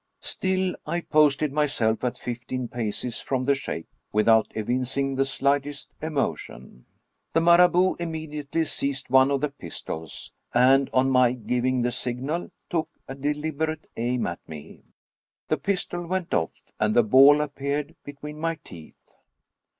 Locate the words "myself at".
1.53-2.17